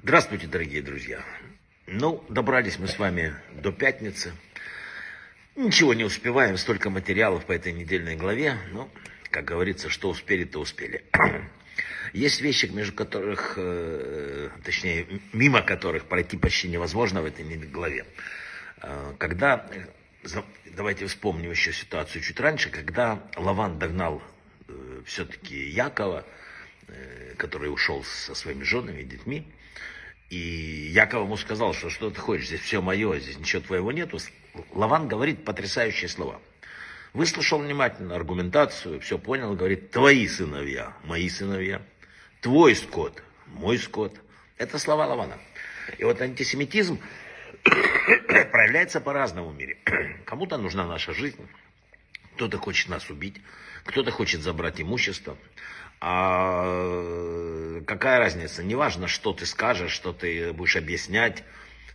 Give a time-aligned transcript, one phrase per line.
[0.00, 1.24] Здравствуйте, дорогие друзья.
[1.88, 4.32] Ну, добрались мы с вами до пятницы.
[5.56, 8.58] Ничего не успеваем, столько материалов по этой недельной главе.
[8.70, 8.88] Ну,
[9.30, 11.02] как говорится, что успели, то успели.
[12.12, 18.06] Есть вещи, между которых, э, точнее, мимо которых пройти почти невозможно в этой главе.
[18.82, 19.68] Э, когда,
[20.76, 24.37] давайте вспомним еще ситуацию чуть раньше, когда Лаван догнал э,
[25.08, 26.24] все-таки Якова,
[27.36, 29.46] который ушел со своими женами и детьми,
[30.30, 30.36] и
[30.92, 34.18] Яков ему сказал, что что ты хочешь, здесь все мое, здесь ничего твоего нету.
[34.72, 36.40] Лаван говорит потрясающие слова.
[37.14, 41.80] Выслушал внимательно аргументацию, все понял, говорит, твои сыновья, мои сыновья,
[42.42, 44.14] твой скот, мой скот.
[44.58, 45.38] Это слова Лавана.
[45.96, 47.00] И вот антисемитизм
[47.64, 49.78] проявляется по-разному в мире.
[50.26, 51.48] Кому-то нужна наша жизнь,
[52.38, 53.34] кто-то хочет нас убить,
[53.84, 55.36] кто-то хочет забрать имущество,
[56.00, 58.62] а какая разница?
[58.62, 61.42] Неважно, что ты скажешь, что ты будешь объяснять.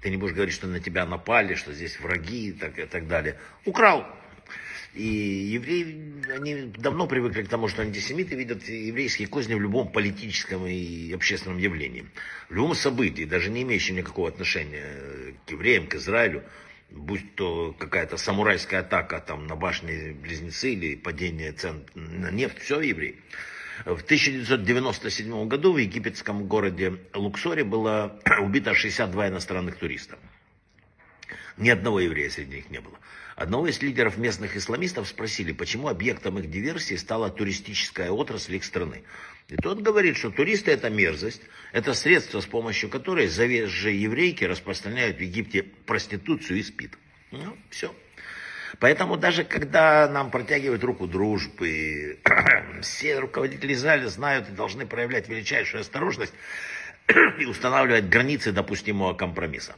[0.00, 3.06] Ты не будешь говорить, что на тебя напали, что здесь враги и так, и так
[3.06, 3.38] далее.
[3.66, 4.06] Украл.
[4.94, 10.66] И евреи, они давно привыкли к тому, что антисемиты видят еврейские козни в любом политическом
[10.66, 12.06] и общественном явлении.
[12.48, 16.44] В любом событии, даже не имеющем никакого отношения к евреям, к Израилю,
[16.90, 22.80] будь то какая-то самурайская атака там, на башне Близнецы или падение цен на нефть, все
[22.80, 23.20] евреи.
[23.84, 30.18] В 1997 году в египетском городе Луксоре было убито 62 иностранных туристов.
[31.60, 32.98] Ни одного еврея среди них не было.
[33.36, 39.02] Одного из лидеров местных исламистов спросили, почему объектом их диверсии стала туристическая отрасль их страны.
[39.48, 45.18] И тот говорит, что туристы это мерзость, это средство, с помощью которой завезжие еврейки распространяют
[45.18, 46.96] в Египте проституцию и спид.
[47.30, 47.94] Ну, все.
[48.78, 52.20] Поэтому даже когда нам протягивают руку дружбы,
[52.80, 56.32] все руководители Израиля знают и должны проявлять величайшую осторожность
[57.38, 59.76] и устанавливать границы допустимого компромисса.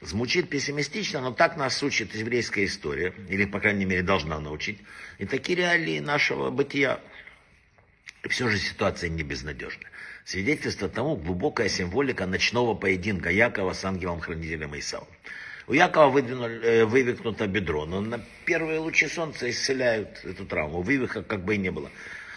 [0.00, 4.78] Звучит пессимистично, но так нас учит еврейская история, или, по крайней мере, должна научить.
[5.18, 7.00] И такие реалии нашего бытия.
[8.24, 9.84] И все же ситуация не безнадежна.
[10.24, 15.08] Свидетельство тому глубокая символика ночного поединка Якова с ангелом-хранителем Исавом.
[15.66, 20.80] У Якова выдвинули, э, вывихнуто бедро, но на первые лучи солнца исцеляют эту травму.
[20.80, 21.90] Вывиха как бы и не было.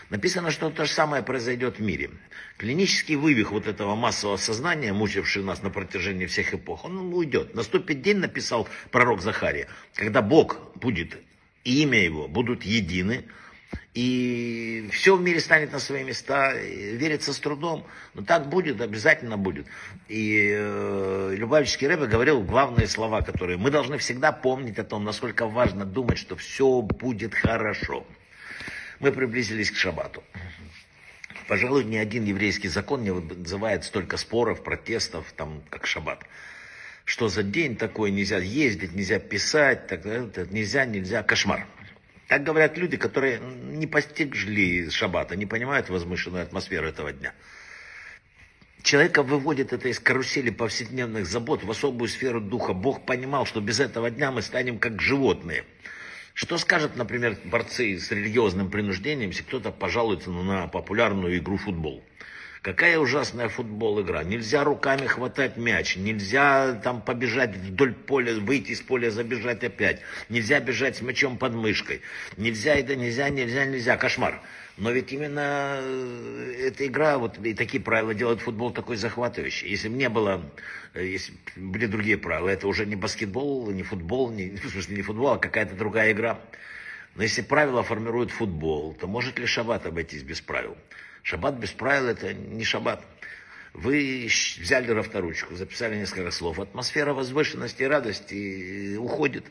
[0.10, 2.12] Написано, что то же самое произойдет в мире.
[2.58, 7.56] Клинический вывих вот этого массового сознания, мучивший нас на протяжении всех эпох, он уйдет.
[7.56, 11.18] Наступит день, написал пророк Захария, когда Бог будет,
[11.64, 13.26] и имя его будут едины,
[13.94, 19.38] и все в мире станет на свои места, верится с трудом, но так будет, обязательно
[19.38, 19.68] будет.
[20.08, 25.46] И э, Любавический Рэбе говорил главные слова, которые мы должны всегда помнить о том, насколько
[25.46, 28.06] важно думать, что все будет хорошо.
[29.04, 30.24] Мы приблизились к шабату.
[31.50, 36.24] Пожалуй, ни один еврейский закон не вызывает столько споров, протестов, там, как шаббат.
[37.04, 41.68] Что за день такой, нельзя ездить, нельзя писать, так, нельзя, нельзя, кошмар.
[42.30, 47.34] Так говорят люди, которые не постигли шаббата, не понимают возмышленную атмосферу этого дня.
[48.84, 52.72] Человека выводит это из карусели повседневных забот в особую сферу духа.
[52.72, 55.66] Бог понимал, что без этого дня мы станем как животные.
[56.34, 62.04] Что скажут, например, борцы с религиозным принуждением, если кто-то пожалуется на популярную игру футбол?
[62.64, 64.24] Какая ужасная футбол игра.
[64.24, 70.00] Нельзя руками хватать мяч, нельзя там побежать вдоль поля, выйти из поля, забежать опять.
[70.30, 72.00] Нельзя бежать с мячом под мышкой.
[72.38, 73.98] Нельзя, это нельзя, нельзя, нельзя.
[73.98, 74.42] Кошмар.
[74.78, 79.68] Но ведь именно э, эта игра, вот и такие правила делают футбол такой захватывающий.
[79.68, 80.42] Если бы не было,
[80.94, 85.02] э, если были другие правила, это уже не баскетбол, не футбол, не, в смысле не
[85.02, 86.40] футбол, а какая-то другая игра.
[87.16, 90.76] Но если правила формируют футбол, то может ли шаббат обойтись без правил?
[91.22, 93.06] Шаббат без правил это не шаббат.
[93.74, 94.28] Вы
[94.60, 96.60] взяли равторучку, записали несколько слов.
[96.60, 99.46] Атмосфера возвышенности и радости уходит.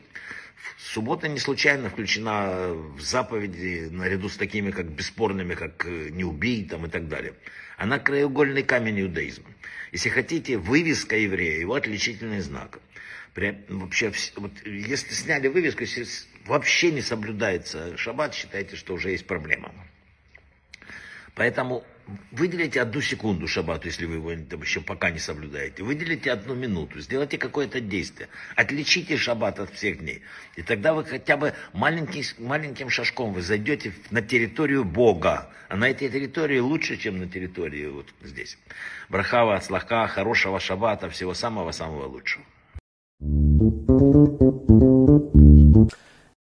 [0.77, 6.63] Суббота не случайно включена в заповеди наряду с такими как бесспорными, как э, «не убей»
[6.65, 7.33] там, и так далее.
[7.77, 9.49] Она краеугольный камень иудаизма.
[9.91, 12.79] Если хотите, вывеска еврея, его отличительный знак.
[13.35, 16.05] Вообще, вот, если сняли вывеску, если
[16.45, 19.71] вообще не соблюдается шаббат, считайте, что уже есть проблема.
[21.35, 21.83] Поэтому
[22.31, 25.83] выделите одну секунду шаббату, если вы его еще пока не соблюдаете.
[25.83, 28.29] Выделите одну минуту, сделайте какое-то действие.
[28.55, 30.21] Отличите шаббат от всех дней.
[30.55, 35.49] И тогда вы хотя бы маленький, маленьким шажком вы зайдете на территорию Бога.
[35.69, 38.59] А на этой территории лучше, чем на территории вот здесь.
[39.09, 42.45] Брахава, слаха, хорошего шаббата, всего самого-самого лучшего.